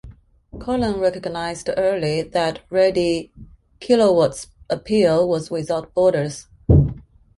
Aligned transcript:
Collins 0.57 0.97
recognized 0.97 1.69
early 1.77 2.23
that 2.23 2.61
Reddy 2.71 3.31
Kilowatt's 3.79 4.47
appeal 4.67 5.29
was 5.29 5.51
without 5.51 5.93
borders. 5.93 6.47